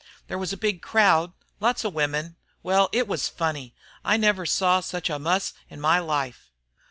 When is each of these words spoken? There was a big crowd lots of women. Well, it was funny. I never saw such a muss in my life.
There 0.27 0.39
was 0.39 0.51
a 0.51 0.57
big 0.57 0.81
crowd 0.81 1.31
lots 1.59 1.83
of 1.85 1.93
women. 1.93 2.35
Well, 2.63 2.89
it 2.91 3.07
was 3.07 3.29
funny. 3.29 3.75
I 4.03 4.17
never 4.17 4.47
saw 4.47 4.79
such 4.79 5.11
a 5.11 5.19
muss 5.19 5.53
in 5.69 5.79
my 5.79 5.99
life. 5.99 6.49